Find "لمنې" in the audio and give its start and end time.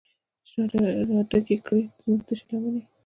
2.51-2.81